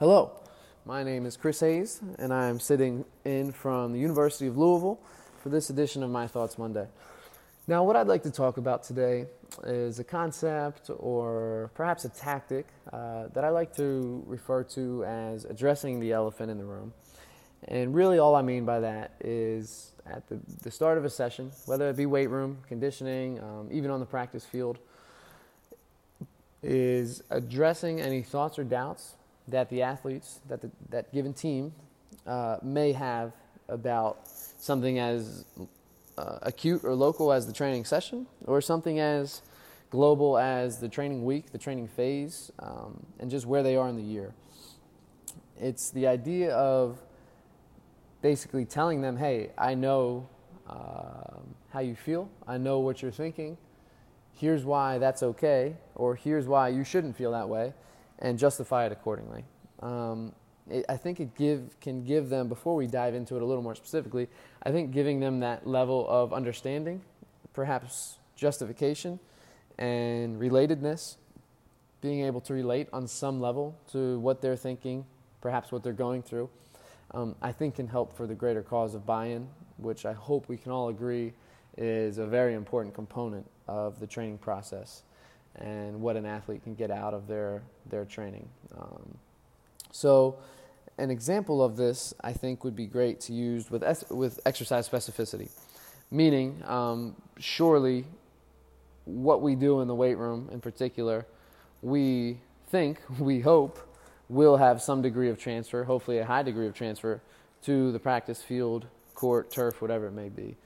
Hello, 0.00 0.30
my 0.86 1.02
name 1.02 1.26
is 1.26 1.36
Chris 1.36 1.58
Hayes, 1.58 2.00
and 2.20 2.32
I'm 2.32 2.60
sitting 2.60 3.04
in 3.24 3.50
from 3.50 3.92
the 3.92 3.98
University 3.98 4.46
of 4.46 4.56
Louisville 4.56 5.00
for 5.42 5.48
this 5.48 5.70
edition 5.70 6.04
of 6.04 6.10
My 6.10 6.28
Thoughts 6.28 6.56
Monday. 6.56 6.86
Now, 7.66 7.82
what 7.82 7.96
I'd 7.96 8.06
like 8.06 8.22
to 8.22 8.30
talk 8.30 8.58
about 8.58 8.84
today 8.84 9.26
is 9.64 9.98
a 9.98 10.04
concept 10.04 10.88
or 10.98 11.72
perhaps 11.74 12.04
a 12.04 12.10
tactic 12.10 12.68
uh, 12.92 13.26
that 13.34 13.42
I 13.42 13.48
like 13.48 13.74
to 13.74 14.22
refer 14.28 14.62
to 14.62 15.02
as 15.02 15.44
addressing 15.46 15.98
the 15.98 16.12
elephant 16.12 16.52
in 16.52 16.58
the 16.58 16.64
room. 16.64 16.92
And 17.66 17.92
really, 17.92 18.20
all 18.20 18.36
I 18.36 18.42
mean 18.42 18.64
by 18.64 18.78
that 18.78 19.14
is 19.18 19.96
at 20.06 20.28
the, 20.28 20.38
the 20.62 20.70
start 20.70 20.98
of 20.98 21.06
a 21.06 21.10
session, 21.10 21.50
whether 21.66 21.90
it 21.90 21.96
be 21.96 22.06
weight 22.06 22.30
room, 22.30 22.58
conditioning, 22.68 23.40
um, 23.40 23.68
even 23.72 23.90
on 23.90 23.98
the 23.98 24.06
practice 24.06 24.44
field, 24.44 24.78
is 26.62 27.20
addressing 27.30 28.00
any 28.00 28.22
thoughts 28.22 28.60
or 28.60 28.62
doubts 28.62 29.16
that 29.48 29.68
the 29.70 29.82
athletes, 29.82 30.40
that 30.48 30.60
the, 30.60 30.70
that 30.90 31.12
given 31.12 31.32
team 31.32 31.72
uh, 32.26 32.58
may 32.62 32.92
have 32.92 33.32
about 33.68 34.28
something 34.28 34.98
as 34.98 35.44
uh, 36.16 36.38
acute 36.42 36.82
or 36.84 36.94
local 36.94 37.32
as 37.32 37.46
the 37.46 37.52
training 37.52 37.84
session, 37.84 38.26
or 38.46 38.60
something 38.60 38.98
as 38.98 39.42
global 39.90 40.36
as 40.36 40.80
the 40.80 40.88
training 40.88 41.24
week, 41.24 41.50
the 41.52 41.58
training 41.58 41.88
phase, 41.88 42.50
um, 42.58 43.06
and 43.18 43.30
just 43.30 43.46
where 43.46 43.62
they 43.62 43.76
are 43.76 43.88
in 43.88 43.96
the 43.96 44.02
year. 44.02 44.34
It's 45.58 45.90
the 45.90 46.06
idea 46.06 46.54
of 46.54 46.98
basically 48.20 48.64
telling 48.64 49.00
them, 49.00 49.16
hey, 49.16 49.50
I 49.56 49.74
know 49.74 50.28
uh, 50.68 51.38
how 51.70 51.80
you 51.80 51.94
feel, 51.94 52.28
I 52.46 52.58
know 52.58 52.80
what 52.80 53.00
you're 53.00 53.10
thinking, 53.10 53.56
here's 54.34 54.64
why 54.64 54.98
that's 54.98 55.22
okay, 55.22 55.76
or 55.94 56.14
here's 56.14 56.46
why 56.46 56.68
you 56.68 56.84
shouldn't 56.84 57.16
feel 57.16 57.32
that 57.32 57.48
way, 57.48 57.72
and 58.18 58.38
justify 58.38 58.86
it 58.86 58.92
accordingly. 58.92 59.44
Um, 59.80 60.32
it, 60.70 60.84
I 60.88 60.96
think 60.96 61.20
it 61.20 61.34
give 61.36 61.78
can 61.80 62.04
give 62.04 62.28
them 62.28 62.48
before 62.48 62.74
we 62.74 62.86
dive 62.86 63.14
into 63.14 63.36
it 63.36 63.42
a 63.42 63.44
little 63.44 63.62
more 63.62 63.74
specifically. 63.74 64.28
I 64.62 64.70
think 64.70 64.92
giving 64.92 65.20
them 65.20 65.40
that 65.40 65.66
level 65.66 66.06
of 66.08 66.32
understanding, 66.32 67.02
perhaps 67.52 68.18
justification, 68.36 69.18
and 69.78 70.40
relatedness, 70.40 71.16
being 72.00 72.24
able 72.24 72.40
to 72.42 72.54
relate 72.54 72.88
on 72.92 73.06
some 73.06 73.40
level 73.40 73.78
to 73.92 74.18
what 74.20 74.40
they're 74.40 74.56
thinking, 74.56 75.04
perhaps 75.40 75.72
what 75.72 75.82
they're 75.82 75.92
going 75.92 76.22
through, 76.22 76.48
um, 77.12 77.34
I 77.40 77.52
think 77.52 77.76
can 77.76 77.88
help 77.88 78.16
for 78.16 78.26
the 78.26 78.34
greater 78.34 78.62
cause 78.62 78.94
of 78.94 79.06
buy-in, 79.06 79.48
which 79.78 80.04
I 80.04 80.12
hope 80.12 80.48
we 80.48 80.56
can 80.56 80.72
all 80.72 80.88
agree 80.88 81.32
is 81.76 82.18
a 82.18 82.26
very 82.26 82.54
important 82.54 82.94
component 82.94 83.48
of 83.66 84.00
the 84.00 84.06
training 84.06 84.38
process 84.38 85.02
and 85.60 86.00
what 86.00 86.16
an 86.16 86.26
athlete 86.26 86.62
can 86.62 86.74
get 86.74 86.90
out 86.90 87.14
of 87.14 87.26
their, 87.26 87.62
their 87.88 88.04
training. 88.04 88.48
Um, 88.76 89.18
so, 89.90 90.38
an 90.98 91.10
example 91.10 91.62
of 91.62 91.76
this, 91.76 92.12
I 92.22 92.32
think, 92.32 92.64
would 92.64 92.74
be 92.76 92.86
great 92.86 93.20
to 93.22 93.32
use 93.32 93.70
with, 93.70 93.82
es- 93.82 94.08
with 94.10 94.40
exercise 94.44 94.88
specificity. 94.88 95.50
Meaning, 96.10 96.62
um, 96.66 97.14
surely, 97.38 98.04
what 99.04 99.40
we 99.40 99.54
do 99.54 99.80
in 99.80 99.88
the 99.88 99.94
weight 99.94 100.18
room 100.18 100.48
in 100.52 100.60
particular, 100.60 101.26
we 101.82 102.38
think, 102.68 103.00
we 103.18 103.40
hope, 103.40 103.78
will 104.28 104.56
have 104.58 104.82
some 104.82 105.00
degree 105.00 105.30
of 105.30 105.38
transfer, 105.38 105.84
hopefully 105.84 106.18
a 106.18 106.24
high 106.24 106.42
degree 106.42 106.66
of 106.66 106.74
transfer, 106.74 107.20
to 107.62 107.90
the 107.92 107.98
practice 107.98 108.42
field, 108.42 108.86
court, 109.14 109.50
turf, 109.50 109.80
whatever 109.80 110.06
it 110.06 110.12
may 110.12 110.28
be. 110.28 110.56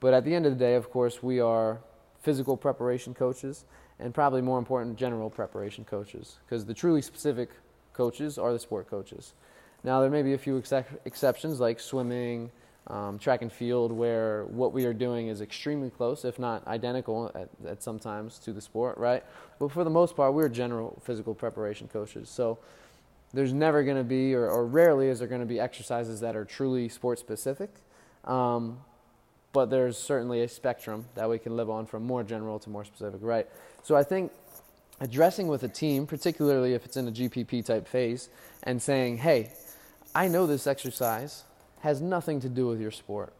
But 0.00 0.14
at 0.14 0.24
the 0.24 0.34
end 0.34 0.46
of 0.46 0.52
the 0.52 0.58
day, 0.58 0.74
of 0.74 0.90
course, 0.90 1.22
we 1.22 1.40
are 1.40 1.80
physical 2.20 2.56
preparation 2.56 3.14
coaches 3.14 3.64
and 4.00 4.14
probably 4.14 4.40
more 4.40 4.58
important, 4.58 4.96
general 4.96 5.30
preparation 5.30 5.84
coaches 5.84 6.38
because 6.46 6.64
the 6.64 6.74
truly 6.74 7.02
specific 7.02 7.50
coaches 7.92 8.38
are 8.38 8.52
the 8.52 8.58
sport 8.58 8.88
coaches. 8.88 9.34
Now, 9.84 10.00
there 10.00 10.10
may 10.10 10.22
be 10.22 10.34
a 10.34 10.38
few 10.38 10.56
exceptions 11.04 11.60
like 11.60 11.78
swimming, 11.78 12.50
um, 12.88 13.18
track 13.18 13.42
and 13.42 13.52
field, 13.52 13.92
where 13.92 14.44
what 14.46 14.72
we 14.72 14.84
are 14.86 14.92
doing 14.92 15.28
is 15.28 15.40
extremely 15.40 15.90
close, 15.90 16.24
if 16.24 16.38
not 16.38 16.66
identical 16.66 17.30
at, 17.34 17.48
at 17.68 17.82
sometimes 17.82 18.38
to 18.40 18.52
the 18.52 18.60
sport, 18.60 18.98
right? 18.98 19.22
But 19.58 19.70
for 19.70 19.84
the 19.84 19.90
most 19.90 20.16
part, 20.16 20.34
we're 20.34 20.48
general 20.48 21.00
physical 21.04 21.34
preparation 21.34 21.88
coaches. 21.88 22.28
So 22.28 22.58
there's 23.32 23.52
never 23.52 23.82
going 23.82 23.98
to 23.98 24.04
be, 24.04 24.34
or, 24.34 24.48
or, 24.48 24.66
rarely 24.66 25.08
is 25.08 25.18
there 25.18 25.28
going 25.28 25.42
to 25.42 25.46
be 25.46 25.60
exercises 25.60 26.20
that 26.20 26.34
are 26.34 26.44
truly 26.44 26.88
sport 26.88 27.18
specific. 27.18 27.70
Um, 28.24 28.78
but 29.52 29.70
there's 29.70 29.96
certainly 29.96 30.42
a 30.42 30.48
spectrum 30.48 31.06
that 31.14 31.28
we 31.28 31.38
can 31.38 31.56
live 31.56 31.70
on 31.70 31.86
from 31.86 32.04
more 32.04 32.22
general 32.22 32.58
to 32.60 32.70
more 32.70 32.84
specific, 32.84 33.20
right? 33.22 33.46
So 33.82 33.96
I 33.96 34.02
think 34.02 34.32
addressing 35.00 35.48
with 35.48 35.62
a 35.62 35.68
team, 35.68 36.06
particularly 36.06 36.74
if 36.74 36.84
it's 36.84 36.96
in 36.96 37.08
a 37.08 37.12
GPP 37.12 37.64
type 37.64 37.88
phase, 37.88 38.28
and 38.62 38.82
saying, 38.82 39.18
hey, 39.18 39.52
I 40.14 40.28
know 40.28 40.46
this 40.46 40.66
exercise 40.66 41.44
has 41.80 42.00
nothing 42.00 42.40
to 42.40 42.48
do 42.48 42.66
with 42.66 42.80
your 42.80 42.90
sport. 42.90 43.32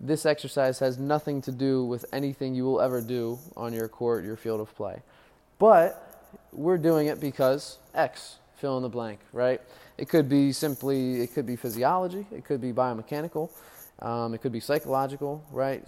This 0.00 0.26
exercise 0.26 0.80
has 0.80 0.98
nothing 0.98 1.40
to 1.42 1.52
do 1.52 1.84
with 1.84 2.04
anything 2.12 2.54
you 2.54 2.64
will 2.64 2.80
ever 2.80 3.00
do 3.00 3.38
on 3.56 3.72
your 3.72 3.88
court, 3.88 4.24
your 4.24 4.36
field 4.36 4.60
of 4.60 4.74
play. 4.74 5.02
But 5.58 6.32
we're 6.52 6.78
doing 6.78 7.06
it 7.06 7.20
because 7.20 7.78
X, 7.94 8.36
fill 8.56 8.76
in 8.76 8.82
the 8.82 8.88
blank, 8.88 9.20
right? 9.32 9.60
It 9.96 10.08
could 10.08 10.28
be 10.28 10.52
simply, 10.52 11.20
it 11.20 11.32
could 11.32 11.46
be 11.46 11.54
physiology, 11.56 12.26
it 12.32 12.44
could 12.44 12.60
be 12.60 12.72
biomechanical, 12.72 13.50
um, 14.00 14.34
it 14.34 14.38
could 14.38 14.52
be 14.52 14.60
psychological, 14.60 15.44
right? 15.50 15.86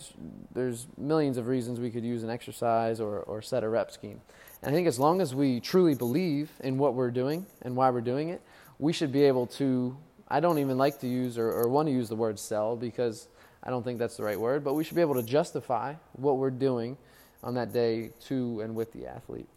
There's 0.54 0.86
millions 0.96 1.36
of 1.36 1.48
reasons 1.48 1.80
we 1.80 1.90
could 1.90 2.04
use 2.04 2.22
an 2.22 2.30
exercise 2.30 3.00
or, 3.00 3.20
or 3.20 3.42
set 3.42 3.64
a 3.64 3.68
rep 3.68 3.90
scheme. 3.90 4.20
And 4.62 4.72
I 4.72 4.76
think 4.76 4.88
as 4.88 4.98
long 4.98 5.20
as 5.20 5.34
we 5.34 5.60
truly 5.60 5.94
believe 5.94 6.50
in 6.60 6.78
what 6.78 6.94
we're 6.94 7.10
doing 7.10 7.46
and 7.62 7.76
why 7.76 7.90
we're 7.90 8.00
doing 8.00 8.30
it, 8.30 8.40
we 8.78 8.92
should 8.92 9.12
be 9.12 9.24
able 9.24 9.46
to. 9.46 9.96
I 10.28 10.40
don't 10.40 10.58
even 10.58 10.76
like 10.76 10.98
to 11.00 11.06
use 11.06 11.38
or, 11.38 11.52
or 11.52 11.68
want 11.68 11.86
to 11.86 11.92
use 11.92 12.08
the 12.08 12.16
word 12.16 12.38
sell 12.38 12.74
because 12.74 13.28
I 13.62 13.70
don't 13.70 13.82
think 13.82 13.98
that's 13.98 14.16
the 14.16 14.24
right 14.24 14.38
word, 14.38 14.64
but 14.64 14.74
we 14.74 14.82
should 14.82 14.96
be 14.96 15.00
able 15.00 15.14
to 15.14 15.22
justify 15.22 15.94
what 16.14 16.38
we're 16.38 16.50
doing 16.50 16.96
on 17.44 17.54
that 17.54 17.72
day 17.72 18.10
to 18.26 18.60
and 18.60 18.74
with 18.74 18.92
the 18.92 19.06
athlete. 19.06 19.48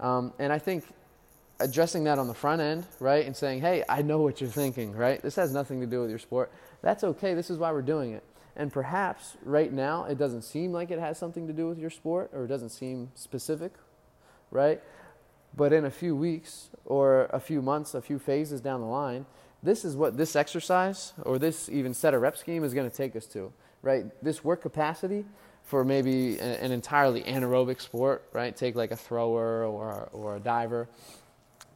Um, 0.00 0.32
and 0.38 0.52
I 0.52 0.58
think 0.58 0.84
addressing 1.60 2.04
that 2.04 2.18
on 2.18 2.28
the 2.28 2.34
front 2.34 2.60
end, 2.60 2.86
right, 3.00 3.26
and 3.26 3.36
saying, 3.36 3.60
hey, 3.60 3.84
I 3.88 4.02
know 4.02 4.18
what 4.18 4.40
you're 4.40 4.50
thinking, 4.50 4.92
right? 4.92 5.20
This 5.20 5.36
has 5.36 5.52
nothing 5.52 5.80
to 5.80 5.86
do 5.86 6.00
with 6.00 6.10
your 6.10 6.18
sport. 6.18 6.52
That's 6.82 7.04
okay. 7.04 7.34
This 7.34 7.50
is 7.50 7.58
why 7.58 7.72
we're 7.72 7.82
doing 7.82 8.12
it. 8.12 8.24
And 8.56 8.72
perhaps 8.72 9.36
right 9.44 9.72
now 9.72 10.04
it 10.04 10.18
doesn't 10.18 10.42
seem 10.42 10.72
like 10.72 10.90
it 10.90 10.98
has 10.98 11.18
something 11.18 11.46
to 11.46 11.52
do 11.52 11.68
with 11.68 11.78
your 11.78 11.90
sport 11.90 12.30
or 12.32 12.44
it 12.44 12.48
doesn't 12.48 12.70
seem 12.70 13.10
specific 13.14 13.72
right? 14.50 14.80
But 15.56 15.72
in 15.72 15.84
a 15.84 15.90
few 15.90 16.14
weeks 16.14 16.70
or 16.84 17.24
a 17.26 17.40
few 17.40 17.62
months, 17.62 17.94
a 17.94 18.02
few 18.02 18.18
phases 18.18 18.60
down 18.60 18.80
the 18.80 18.86
line, 18.86 19.26
this 19.62 19.84
is 19.84 19.96
what 19.96 20.16
this 20.16 20.36
exercise 20.36 21.14
or 21.22 21.38
this 21.38 21.68
even 21.68 21.94
set 21.94 22.14
of 22.14 22.22
rep 22.22 22.36
scheme 22.36 22.62
is 22.64 22.74
going 22.74 22.88
to 22.88 22.96
take 22.96 23.16
us 23.16 23.26
to, 23.26 23.52
right? 23.82 24.06
This 24.22 24.44
work 24.44 24.62
capacity 24.62 25.24
for 25.64 25.84
maybe 25.84 26.38
an 26.38 26.72
entirely 26.72 27.22
anaerobic 27.24 27.80
sport, 27.80 28.24
right? 28.32 28.56
Take 28.56 28.74
like 28.74 28.90
a 28.90 28.96
thrower 28.96 29.64
or, 29.64 30.08
or 30.12 30.36
a 30.36 30.40
diver. 30.40 30.88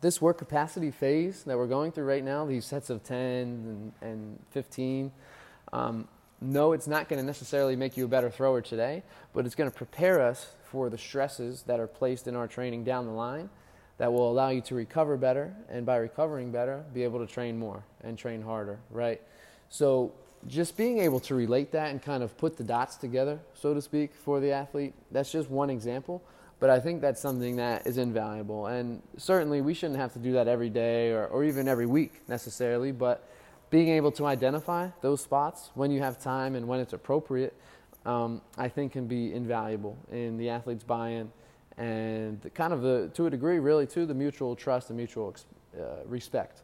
This 0.03 0.21
work 0.21 0.37
capacity 0.37 0.91
phase 0.91 1.45
that 1.45 1.57
we're 1.57 1.69
going 1.69 1.93
through 1.93 2.05
right 2.05 2.25
now, 2.25 2.45
these 2.45 2.65
sets 2.65 2.91
of 2.91 3.05
10 3.05 3.17
and, 3.17 3.93
and 4.03 4.39
15, 4.51 5.13
um, 5.73 6.09
no, 6.41 6.73
it's 6.73 6.89
not 6.89 7.09
going 7.09 7.21
to 7.21 7.25
necessarily 7.25 7.77
make 7.77 7.97
you 7.97 8.05
a 8.05 8.09
better 8.09 8.29
thrower 8.29 8.61
today, 8.61 9.05
but 9.33 9.47
it's 9.47 9.55
going 9.55 9.71
to 9.71 9.77
prepare 9.77 10.21
us 10.21 10.57
for 10.65 10.91
the 10.91 10.99
stresses 10.99 11.63
that 11.63 11.79
are 11.79 11.87
placed 11.87 12.27
in 12.27 12.35
our 12.35 12.49
training 12.49 12.83
down 12.83 13.07
the 13.07 13.13
line 13.13 13.49
that 13.99 14.13
will 14.13 14.29
allow 14.29 14.49
you 14.49 14.61
to 14.63 14.75
recover 14.75 15.17
better, 15.17 15.55
and 15.69 15.87
by 15.87 15.95
recovering 15.95 16.51
better, 16.51 16.85
be 16.93 17.05
able 17.05 17.25
to 17.25 17.33
train 17.33 17.57
more 17.57 17.85
and 18.03 18.19
train 18.19 18.43
harder, 18.43 18.81
right? 18.91 19.21
So, 19.69 20.13
just 20.49 20.77
being 20.77 20.99
able 20.99 21.21
to 21.21 21.37
relate 21.37 21.71
that 21.71 21.93
and 21.93 22.03
kind 22.03 22.25
of 22.25 22.37
put 22.37 22.57
the 22.57 22.65
dots 22.65 22.97
together, 22.97 23.39
so 23.55 23.73
to 23.73 23.81
speak, 23.81 24.13
for 24.13 24.41
the 24.41 24.51
athlete, 24.51 24.95
that's 25.13 25.31
just 25.31 25.49
one 25.49 25.71
example. 25.71 26.21
But 26.63 26.71
I 26.71 26.79
think 26.79 27.01
that's 27.01 27.21
something 27.21 27.57
that 27.57 27.89
is 27.89 27.99
invaluable. 27.99 28.69
And 28.69 29.03
certainly, 29.17 29.61
we 29.61 29.75
shouldn't 29.75 29.99
have 29.99 30.13
to 30.13 30.21
do 30.21 30.35
that 30.35 30.47
every 30.47 30.71
day 30.71 31.11
or, 31.11 31.27
or 31.27 31.43
even 31.43 31.67
every 31.67 31.87
week 31.87 32.23
necessarily, 32.29 32.93
but 32.93 33.29
being 33.71 33.89
able 33.89 34.13
to 34.13 34.27
identify 34.27 34.87
those 35.01 35.21
spots 35.21 35.73
when 35.75 35.91
you 35.91 35.99
have 35.99 36.21
time 36.23 36.55
and 36.55 36.69
when 36.69 36.79
it's 36.79 36.93
appropriate, 36.93 37.53
um, 38.07 38.41
I 38.57 38.69
think 38.69 38.93
can 38.93 39.09
be 39.09 39.35
invaluable 39.35 39.99
in 40.13 40.39
the 40.39 40.51
athlete's 40.51 40.85
buy-in 40.85 41.33
and 41.79 42.49
kind 42.55 42.73
of 42.73 42.83
the, 42.83 43.11
to 43.15 43.27
a 43.27 43.31
degree, 43.31 43.59
really, 43.59 43.89
to 43.89 44.07
the 44.07 44.15
mutual 44.15 44.55
trust 44.55 44.89
and 44.89 44.97
mutual 44.97 45.35
uh, 45.77 46.07
respect. 46.07 46.63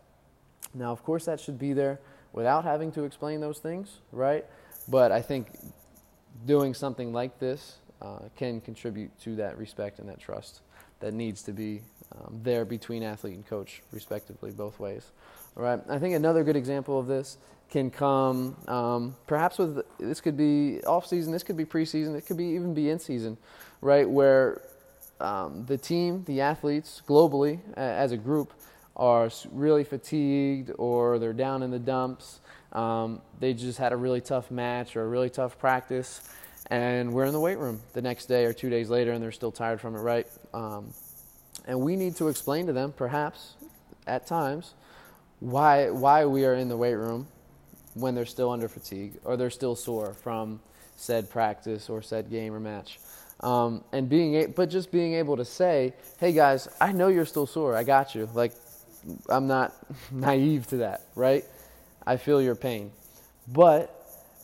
Now, 0.75 0.93
of 0.93 1.03
course, 1.03 1.25
that 1.25 1.41
should 1.41 1.59
be 1.59 1.73
there 1.73 1.99
without 2.33 2.63
having 2.63 2.93
to 2.93 3.03
explain 3.03 3.41
those 3.41 3.59
things, 3.59 3.99
right? 4.13 4.47
But 4.87 5.11
I 5.11 5.23
think 5.23 5.59
doing 6.47 6.73
something 6.73 7.13
like 7.13 7.41
this 7.41 7.79
uh, 8.03 8.21
can 8.37 8.61
contribute 8.61 9.11
to 9.21 9.37
that 9.37 9.59
respect 9.59 9.99
and 9.99 10.09
that 10.09 10.21
trust 10.21 10.61
that 11.01 11.15
needs 11.15 11.43
to 11.43 11.53
be 11.53 11.81
um, 12.13 12.41
there 12.43 12.65
between 12.65 13.03
athlete 13.03 13.35
and 13.35 13.47
coach, 13.47 13.83
respectively, 13.93 14.51
both 14.51 14.81
ways. 14.81 15.11
All 15.57 15.63
right. 15.63 15.81
I 15.89 15.99
think 15.99 16.15
another 16.15 16.45
good 16.45 16.57
example 16.57 16.99
of 16.99 17.07
this 17.07 17.37
can 17.71 17.91
come 17.91 18.57
um, 18.67 19.15
perhaps 19.27 19.59
with 19.59 19.85
this 19.99 20.21
could 20.21 20.37
be 20.37 20.83
off 20.85 21.07
season, 21.07 21.33
this 21.33 21.43
could 21.43 21.57
be 21.57 21.65
preseason, 21.65 22.17
it 22.17 22.27
could 22.27 22.37
be 22.37 22.47
even 22.47 22.73
be 22.73 22.89
in 22.89 22.99
season, 22.99 23.37
right? 23.81 24.09
Where 24.09 24.63
um, 25.21 25.67
the 25.67 25.77
team, 25.77 26.25
the 26.27 26.41
athletes 26.41 27.03
globally 27.07 27.61
as 27.77 28.13
a 28.13 28.17
group 28.17 28.55
are 28.97 29.31
really 29.53 29.85
fatigued 29.85 30.73
or 30.79 31.19
they're 31.19 31.33
down 31.33 31.63
in 31.63 31.71
the 31.71 31.79
dumps. 31.79 32.41
Um, 32.73 33.21
they 33.39 33.55
just 33.55 33.79
had 33.79 33.93
a 33.93 33.97
really 33.97 34.21
tough 34.21 34.51
match 34.51 34.97
or 34.97 35.03
a 35.03 35.09
really 35.09 35.31
tough 35.31 35.59
practice, 35.59 36.29
and 36.71 37.13
we're 37.13 37.25
in 37.25 37.33
the 37.33 37.41
weight 37.41 37.59
room 37.59 37.81
the 37.95 38.03
next 38.03 38.27
day 38.27 38.45
or 38.45 38.53
two 38.53 38.71
days 38.71 38.91
later, 38.91 39.13
and 39.13 39.23
they're 39.23 39.33
still 39.33 39.53
tired 39.53 39.81
from 39.81 39.95
it, 39.97 40.01
right? 40.01 40.27
Um, 40.55 40.93
and 41.67 41.81
we 41.81 41.97
need 41.97 42.17
to 42.17 42.29
explain 42.29 42.67
to 42.67 42.73
them, 42.73 42.93
perhaps 42.93 43.55
at 44.07 44.27
times, 44.27 44.75
why 45.41 45.91
why 45.91 46.25
we 46.27 46.45
are 46.45 46.55
in 46.55 46.69
the 46.69 46.77
weight 46.77 46.95
room 46.95 47.29
when 47.95 48.15
they're 48.15 48.27
still 48.27 48.51
under 48.51 48.69
fatigue 48.69 49.15
or 49.25 49.37
they're 49.37 49.51
still 49.51 49.77
sore 49.77 50.15
from 50.15 50.61
said 50.97 51.31
practice 51.31 51.89
or 51.91 52.03
said 52.03 52.31
game 52.31 52.55
or 52.55 52.61
match. 52.61 52.99
Um, 53.41 53.85
and 53.93 54.09
being, 54.09 54.35
a- 54.37 54.47
but 54.47 54.69
just 54.71 54.91
being 54.91 55.15
able 55.15 55.37
to 55.37 55.45
say, 55.45 55.95
"Hey 56.19 56.33
guys, 56.33 56.69
I 56.81 56.93
know 56.93 57.09
you're 57.09 57.27
still 57.27 57.47
sore. 57.47 57.77
I 57.77 57.85
got 57.85 58.15
you. 58.15 58.29
Like, 58.35 58.53
I'm 59.29 59.47
not 59.47 59.75
naive 60.13 60.67
to 60.69 60.79
that, 60.79 61.03
right? 61.15 61.45
I 62.07 62.17
feel 62.17 62.43
your 62.43 62.57
pain, 62.57 62.91
but 63.47 63.98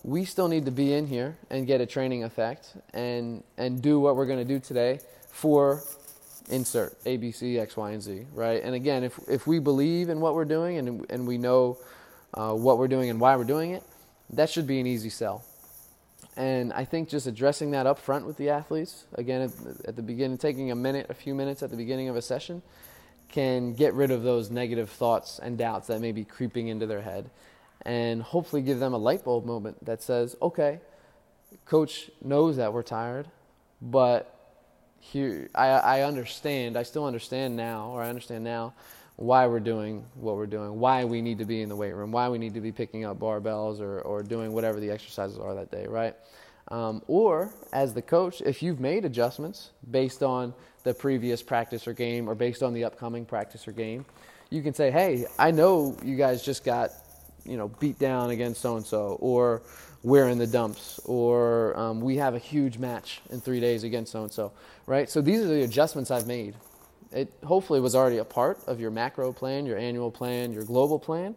we 0.04 0.26
still 0.26 0.48
need 0.48 0.66
to 0.66 0.70
be 0.70 0.92
in 0.92 1.06
here 1.06 1.36
and 1.50 1.66
get 1.66 1.80
a 1.80 1.86
training 1.86 2.22
effect 2.22 2.74
and 2.92 3.42
and 3.56 3.82
do 3.82 3.98
what 3.98 4.14
we're 4.16 4.26
going 4.26 4.38
to 4.38 4.44
do 4.44 4.60
today 4.60 5.00
for 5.30 5.82
insert 6.50 6.94
A, 7.06 7.16
B, 7.16 7.32
C, 7.32 7.58
X, 7.58 7.74
Y, 7.74 7.90
and 7.90 8.02
Z, 8.02 8.26
right? 8.34 8.62
And 8.62 8.74
again, 8.74 9.02
if 9.02 9.18
if 9.28 9.46
we 9.46 9.58
believe 9.58 10.10
in 10.10 10.20
what 10.20 10.34
we're 10.34 10.44
doing 10.44 10.76
and 10.76 11.06
and 11.10 11.26
we 11.26 11.38
know 11.38 11.78
uh, 12.34 12.52
what 12.52 12.78
we're 12.78 12.88
doing 12.88 13.08
and 13.08 13.18
why 13.18 13.34
we're 13.34 13.44
doing 13.44 13.70
it, 13.70 13.82
that 14.30 14.50
should 14.50 14.66
be 14.66 14.78
an 14.78 14.86
easy 14.86 15.08
sell. 15.08 15.42
And 16.36 16.72
I 16.72 16.84
think 16.84 17.08
just 17.08 17.26
addressing 17.26 17.70
that 17.70 17.86
up 17.86 17.98
front 17.98 18.26
with 18.26 18.36
the 18.36 18.50
athletes, 18.50 19.04
again, 19.14 19.42
at, 19.42 19.88
at 19.88 19.96
the 19.96 20.02
beginning, 20.02 20.36
taking 20.36 20.70
a 20.72 20.74
minute, 20.74 21.06
a 21.08 21.14
few 21.14 21.34
minutes 21.34 21.62
at 21.62 21.70
the 21.70 21.76
beginning 21.76 22.08
of 22.08 22.16
a 22.16 22.22
session, 22.22 22.60
can 23.28 23.72
get 23.72 23.94
rid 23.94 24.10
of 24.10 24.24
those 24.24 24.50
negative 24.50 24.90
thoughts 24.90 25.38
and 25.38 25.56
doubts 25.56 25.86
that 25.86 26.00
may 26.00 26.10
be 26.10 26.24
creeping 26.24 26.68
into 26.68 26.86
their 26.86 27.02
head 27.02 27.30
and 27.82 28.22
hopefully 28.22 28.62
give 28.62 28.78
them 28.78 28.94
a 28.94 28.98
light 28.98 29.24
bulb 29.24 29.44
moment 29.44 29.84
that 29.84 30.02
says, 30.02 30.36
okay, 30.40 30.80
coach 31.64 32.10
knows 32.22 32.56
that 32.56 32.72
we're 32.72 32.82
tired, 32.82 33.28
but 33.80 34.30
here 35.00 35.50
I, 35.54 35.68
I 35.68 36.02
understand, 36.02 36.76
I 36.76 36.82
still 36.82 37.04
understand 37.04 37.56
now, 37.56 37.90
or 37.90 38.02
I 38.02 38.08
understand 38.08 38.44
now 38.44 38.72
why 39.16 39.46
we're 39.46 39.60
doing 39.60 40.04
what 40.14 40.36
we're 40.36 40.46
doing, 40.46 40.80
why 40.80 41.04
we 41.04 41.22
need 41.22 41.38
to 41.38 41.44
be 41.44 41.62
in 41.62 41.68
the 41.68 41.76
weight 41.76 41.92
room, 41.92 42.10
why 42.10 42.28
we 42.28 42.38
need 42.38 42.54
to 42.54 42.60
be 42.60 42.72
picking 42.72 43.04
up 43.04 43.18
barbells 43.18 43.80
or, 43.80 44.00
or 44.00 44.22
doing 44.22 44.52
whatever 44.52 44.80
the 44.80 44.90
exercises 44.90 45.38
are 45.38 45.54
that 45.54 45.70
day, 45.70 45.86
right? 45.86 46.14
Um, 46.68 47.02
or 47.06 47.52
as 47.72 47.92
the 47.94 48.02
coach, 48.02 48.40
if 48.40 48.62
you've 48.62 48.80
made 48.80 49.04
adjustments 49.04 49.70
based 49.90 50.22
on 50.22 50.54
the 50.82 50.94
previous 50.94 51.42
practice 51.42 51.86
or 51.86 51.92
game 51.92 52.28
or 52.28 52.34
based 52.34 52.62
on 52.62 52.72
the 52.72 52.84
upcoming 52.84 53.24
practice 53.24 53.68
or 53.68 53.72
game, 53.72 54.04
you 54.50 54.62
can 54.62 54.74
say, 54.74 54.90
hey, 54.90 55.26
I 55.38 55.50
know 55.50 55.96
you 56.02 56.16
guys 56.16 56.42
just 56.42 56.64
got, 56.64 56.90
you 57.44 57.56
know, 57.56 57.68
beat 57.68 57.98
down 57.98 58.30
against 58.30 58.60
so 58.60 58.76
and 58.76 58.86
so, 58.86 59.16
or 59.20 59.62
we're 60.02 60.28
in 60.28 60.38
the 60.38 60.46
dumps, 60.46 61.00
or 61.04 61.76
um, 61.78 62.00
we 62.00 62.16
have 62.16 62.34
a 62.34 62.38
huge 62.38 62.78
match 62.78 63.20
in 63.30 63.40
three 63.40 63.60
days 63.60 63.84
against 63.84 64.12
so 64.12 64.22
and 64.22 64.32
so, 64.32 64.52
right? 64.86 65.08
So 65.08 65.20
these 65.20 65.40
are 65.40 65.46
the 65.46 65.62
adjustments 65.62 66.10
I've 66.10 66.26
made 66.26 66.54
it 67.14 67.32
hopefully 67.44 67.80
was 67.80 67.94
already 67.94 68.18
a 68.18 68.24
part 68.24 68.58
of 68.66 68.80
your 68.80 68.90
macro 68.90 69.32
plan, 69.32 69.66
your 69.66 69.78
annual 69.78 70.10
plan, 70.10 70.52
your 70.52 70.64
global 70.64 70.98
plan. 70.98 71.36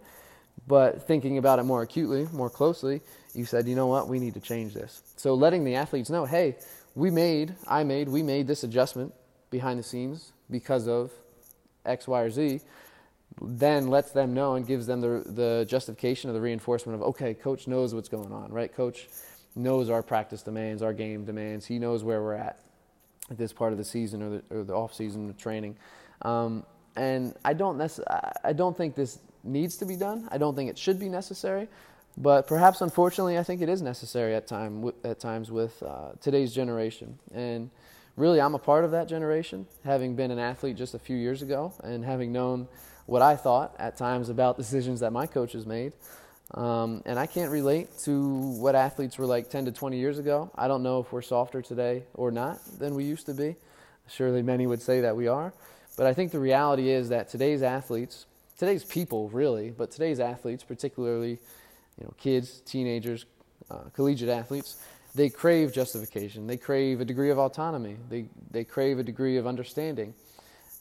But 0.68 1.08
thinking 1.08 1.38
about 1.38 1.60
it 1.60 1.64
more 1.64 1.84
acutely, 1.84 2.28
more 2.34 2.50
closely, 2.50 3.02
you 3.34 3.46
said, 3.46 3.68
you 3.68 3.76
know 3.76 3.86
what, 3.86 4.10
we 4.10 4.20
need 4.20 4.34
to 4.34 4.40
change 4.40 4.74
this. 4.74 5.02
So 5.16 5.36
letting 5.36 5.64
the 5.64 5.76
athletes 5.76 6.10
know, 6.10 6.26
hey, 6.26 6.56
we 6.96 7.12
made, 7.12 7.56
I 7.68 7.84
made, 7.84 8.10
we 8.10 8.24
made 8.24 8.48
this 8.48 8.64
adjustment 8.64 9.14
behind 9.52 9.78
the 9.80 9.84
scenes 9.84 10.34
because 10.50 10.88
of 10.88 11.12
X, 11.86 12.08
Y, 12.08 12.20
or 12.20 12.32
Z, 12.32 12.60
then 13.42 13.88
lets 13.88 14.12
them 14.12 14.34
know 14.34 14.56
and 14.56 14.66
gives 14.66 14.88
them 14.88 15.02
the, 15.02 15.24
the 15.26 15.66
justification 15.68 16.30
of 16.30 16.34
the 16.34 16.42
reinforcement 16.42 17.00
of, 17.00 17.08
okay, 17.10 17.34
coach 17.34 17.68
knows 17.68 17.94
what's 17.94 18.10
going 18.10 18.32
on, 18.32 18.52
right? 18.52 18.74
Coach 18.74 19.08
knows 19.56 19.90
our 19.90 20.04
practice 20.04 20.42
demands, 20.42 20.82
our 20.82 20.94
game 20.94 21.26
demands. 21.26 21.66
He 21.66 21.80
knows 21.80 22.04
where 22.04 22.22
we're 22.22 22.34
at 22.34 22.60
at 23.30 23.38
this 23.38 23.54
part 23.54 23.72
of 23.72 23.78
the 23.78 23.84
season 23.84 24.22
or 24.22 24.30
the, 24.30 24.44
or 24.56 24.64
the 24.64 24.74
off 24.74 24.94
season 24.94 25.34
training. 25.38 25.76
Um, 26.22 26.66
and 26.96 27.36
I 27.46 27.54
don't 27.54 27.78
necess- 27.78 28.36
I 28.44 28.54
don't 28.54 28.76
think 28.76 28.96
this 28.96 29.20
needs 29.44 29.78
to 29.78 29.86
be 29.86 29.96
done. 29.96 30.28
I 30.32 30.38
don't 30.38 30.56
think 30.56 30.70
it 30.70 30.78
should 30.78 31.00
be 31.00 31.10
necessary, 31.10 31.68
but 32.18 32.48
perhaps 32.48 32.82
unfortunately, 32.82 33.38
I 33.38 33.44
think 33.44 33.62
it 33.62 33.70
is 33.70 33.82
necessary 33.82 34.34
at 34.34 34.48
time 34.48 34.92
at 35.04 35.20
times 35.20 35.52
with 35.52 35.82
uh, 35.84 36.14
today's 36.22 36.54
generation. 36.54 37.20
And 37.34 37.70
really, 38.16 38.42
I'm 38.42 38.56
a 38.56 38.60
part 38.60 38.84
of 38.84 38.92
that 38.92 39.08
generation, 39.08 39.68
having 39.84 40.16
been 40.16 40.32
an 40.32 40.40
athlete 40.40 40.76
just 40.76 40.96
a 40.96 41.00
few 41.00 41.16
years 41.16 41.42
ago 41.44 41.74
and 41.84 42.04
having 42.04 42.32
known 42.32 42.68
what 43.08 43.24
I 43.24 43.36
thought 43.36 43.76
at 43.80 43.98
times 43.98 44.30
about 44.30 44.58
decisions 44.64 45.00
that 45.00 45.12
my 45.12 45.26
coaches 45.26 45.66
made. 45.66 45.94
Um, 46.54 47.02
and 47.06 47.20
I 47.20 47.26
can't 47.26 47.52
relate 47.52 47.90
to 48.04 48.38
what 48.60 48.76
athletes 48.76 49.18
were 49.18 49.26
like 49.26 49.50
10 49.50 49.66
to 49.66 49.72
20 49.72 49.98
years 49.98 50.20
ago. 50.20 50.50
I 50.56 50.68
don't 50.68 50.84
know 50.84 51.00
if 51.00 51.12
we're 51.12 51.22
softer 51.22 51.62
today 51.62 52.04
or 52.14 52.32
not 52.32 52.60
than 52.80 52.96
we 52.96 53.04
used 53.04 53.26
to 53.26 53.34
be. 53.34 53.56
Surely 54.08 54.42
many 54.42 54.66
would 54.66 54.82
say 54.82 55.02
that 55.02 55.18
we 55.18 55.28
are. 55.28 55.54
But 55.98 56.08
I 56.08 56.14
think 56.14 56.32
the 56.32 56.40
reality 56.40 56.90
is 56.90 57.10
that 57.10 57.28
today's 57.28 57.64
athletes, 57.64 58.28
today's 58.58 58.86
people 58.86 59.30
really, 59.30 59.72
but 59.72 59.92
today's 59.92 60.22
athletes, 60.22 60.64
particularly 60.64 61.40
you 61.98 62.06
know, 62.06 62.14
kids, 62.18 62.62
teenagers, 62.62 63.26
uh, 63.70 63.90
collegiate 63.94 64.30
athletes, 64.30 64.78
they 65.16 65.30
crave 65.30 65.74
justification. 65.74 66.48
They 66.48 66.58
crave 66.58 67.02
a 67.02 67.06
degree 67.06 67.32
of 67.32 67.40
autonomy. 67.40 67.98
They, 68.10 68.28
they 68.52 68.64
crave 68.64 69.00
a 69.00 69.04
degree 69.04 69.38
of 69.38 69.48
understanding. 69.48 70.14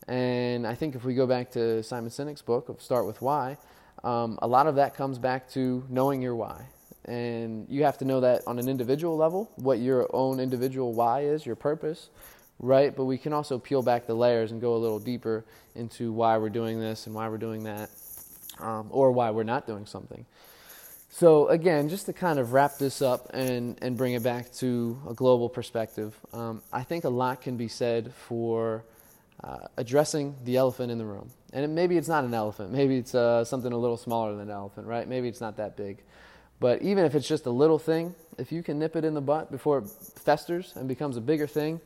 And 0.08 0.66
I 0.66 0.74
think 0.74 0.94
if 0.94 1.04
we 1.04 1.14
go 1.14 1.26
back 1.26 1.50
to 1.52 1.82
Simon 1.82 2.10
Sinek's 2.10 2.42
book 2.42 2.68
of 2.68 2.80
Start 2.80 3.06
With 3.06 3.20
Why, 3.20 3.58
um, 4.04 4.38
a 4.40 4.46
lot 4.46 4.66
of 4.66 4.76
that 4.76 4.94
comes 4.94 5.18
back 5.18 5.50
to 5.50 5.84
knowing 5.88 6.22
your 6.22 6.36
why. 6.36 6.66
And 7.06 7.66
you 7.68 7.84
have 7.84 7.98
to 7.98 8.04
know 8.04 8.20
that 8.20 8.42
on 8.46 8.58
an 8.58 8.68
individual 8.68 9.16
level, 9.16 9.50
what 9.56 9.78
your 9.78 10.08
own 10.14 10.38
individual 10.38 10.92
why 10.92 11.22
is, 11.22 11.44
your 11.44 11.56
purpose, 11.56 12.08
right? 12.58 12.94
But 12.94 13.04
we 13.04 13.18
can 13.18 13.32
also 13.32 13.58
peel 13.58 13.82
back 13.82 14.06
the 14.06 14.14
layers 14.14 14.52
and 14.52 14.60
go 14.60 14.74
a 14.74 14.78
little 14.78 14.98
deeper 14.98 15.44
into 15.74 16.12
why 16.12 16.38
we're 16.38 16.50
doing 16.50 16.80
this 16.80 17.06
and 17.06 17.14
why 17.14 17.28
we're 17.28 17.38
doing 17.38 17.64
that, 17.64 17.90
um, 18.60 18.88
or 18.90 19.10
why 19.12 19.30
we're 19.30 19.44
not 19.44 19.66
doing 19.66 19.86
something. 19.86 20.24
So, 21.10 21.48
again, 21.48 21.88
just 21.88 22.06
to 22.06 22.12
kind 22.12 22.38
of 22.38 22.52
wrap 22.52 22.76
this 22.76 23.00
up 23.00 23.30
and, 23.32 23.78
and 23.80 23.96
bring 23.96 24.12
it 24.12 24.22
back 24.22 24.52
to 24.54 25.00
a 25.08 25.14
global 25.14 25.48
perspective, 25.48 26.14
um, 26.32 26.62
I 26.72 26.82
think 26.82 27.04
a 27.04 27.08
lot 27.08 27.40
can 27.40 27.56
be 27.56 27.68
said 27.68 28.12
for 28.12 28.84
uh, 29.42 29.68
addressing 29.76 30.34
the 30.44 30.56
elephant 30.56 30.90
in 30.90 30.98
the 30.98 31.04
room. 31.04 31.30
And 31.52 31.64
it, 31.64 31.68
maybe 31.68 31.96
it's 31.96 32.08
not 32.08 32.24
an 32.24 32.34
elephant. 32.34 32.72
Maybe 32.72 32.96
it's 32.96 33.14
uh, 33.14 33.44
something 33.44 33.72
a 33.72 33.76
little 33.76 33.96
smaller 33.96 34.32
than 34.32 34.48
an 34.48 34.50
elephant, 34.50 34.86
right? 34.86 35.08
Maybe 35.08 35.28
it's 35.28 35.40
not 35.40 35.56
that 35.58 35.76
big. 35.76 36.02
But 36.58 36.82
even 36.82 37.04
if 37.04 37.14
it's 37.14 37.28
just 37.28 37.46
a 37.46 37.50
little 37.50 37.78
thing, 37.78 38.14
if 38.38 38.50
you 38.50 38.62
can 38.62 38.78
nip 38.78 38.96
it 38.96 39.04
in 39.04 39.14
the 39.14 39.20
butt 39.20 39.50
before 39.50 39.78
it 39.78 39.88
festers 39.88 40.74
and 40.76 40.88
becomes 40.88 41.16
a 41.16 41.20
bigger 41.20 41.46
thing, 41.46 41.80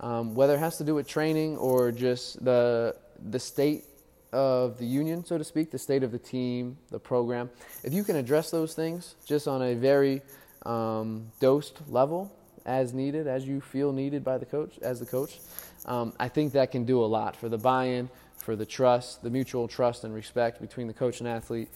um, 0.00 0.34
whether 0.34 0.54
it 0.54 0.58
has 0.58 0.78
to 0.78 0.84
do 0.84 0.94
with 0.94 1.06
training 1.06 1.56
or 1.56 1.92
just 1.92 2.44
the 2.44 2.96
the 3.30 3.38
state 3.38 3.84
of 4.32 4.78
the 4.78 4.84
union, 4.84 5.24
so 5.24 5.38
to 5.38 5.44
speak, 5.44 5.70
the 5.70 5.78
state 5.78 6.02
of 6.02 6.12
the 6.12 6.18
team, 6.18 6.76
the 6.90 6.98
program, 6.98 7.48
if 7.82 7.92
you 7.92 8.04
can 8.04 8.16
address 8.16 8.50
those 8.50 8.74
things 8.74 9.14
just 9.24 9.48
on 9.48 9.62
a 9.62 9.74
very 9.74 10.20
um, 10.64 11.30
dosed 11.40 11.80
level, 11.88 12.30
as 12.66 12.92
needed, 12.92 13.26
as 13.28 13.46
you 13.46 13.60
feel 13.60 13.92
needed 13.92 14.24
by 14.24 14.36
the 14.36 14.44
coach, 14.44 14.78
as 14.82 15.00
the 15.00 15.06
coach, 15.06 15.38
um, 15.86 16.12
I 16.18 16.28
think 16.28 16.52
that 16.52 16.72
can 16.72 16.84
do 16.84 17.02
a 17.02 17.06
lot 17.06 17.36
for 17.36 17.48
the 17.48 17.56
buy-in, 17.56 18.10
for 18.38 18.56
the 18.56 18.66
trust, 18.66 19.22
the 19.22 19.30
mutual 19.30 19.68
trust 19.68 20.04
and 20.04 20.12
respect 20.12 20.60
between 20.60 20.88
the 20.88 20.92
coach 20.92 21.20
and 21.20 21.28
athlete, 21.28 21.68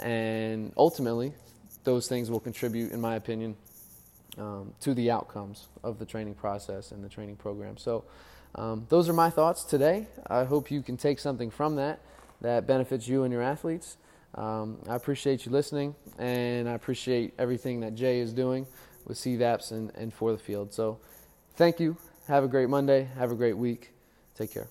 and 0.00 0.72
ultimately, 0.76 1.34
those 1.84 2.08
things 2.08 2.30
will 2.30 2.40
contribute, 2.40 2.92
in 2.92 3.00
my 3.00 3.16
opinion, 3.16 3.56
um, 4.38 4.72
to 4.80 4.94
the 4.94 5.10
outcomes 5.10 5.68
of 5.84 5.98
the 5.98 6.06
training 6.06 6.34
process 6.34 6.92
and 6.92 7.04
the 7.04 7.08
training 7.08 7.36
program. 7.36 7.76
So, 7.76 8.04
um, 8.54 8.86
those 8.88 9.08
are 9.08 9.12
my 9.12 9.30
thoughts 9.30 9.64
today. 9.64 10.06
I 10.26 10.44
hope 10.44 10.70
you 10.70 10.82
can 10.82 10.96
take 10.96 11.18
something 11.18 11.50
from 11.50 11.76
that 11.76 12.00
that 12.40 12.66
benefits 12.66 13.06
you 13.06 13.24
and 13.24 13.32
your 13.32 13.42
athletes. 13.42 13.96
Um, 14.34 14.78
I 14.88 14.94
appreciate 14.94 15.44
you 15.44 15.52
listening, 15.52 15.94
and 16.18 16.68
I 16.68 16.72
appreciate 16.72 17.34
everything 17.38 17.80
that 17.80 17.94
Jay 17.94 18.20
is 18.20 18.32
doing 18.32 18.66
with 19.08 19.18
CVASPS 19.18 19.72
and, 19.72 19.90
and 19.94 20.12
for 20.12 20.32
the 20.32 20.38
field. 20.38 20.72
So, 20.72 20.98
thank 21.56 21.80
you. 21.80 21.96
Have 22.28 22.44
a 22.44 22.48
great 22.48 22.68
Monday. 22.68 23.08
Have 23.16 23.32
a 23.32 23.34
great 23.34 23.56
week. 23.56 23.92
Take 24.34 24.52
care. 24.52 24.68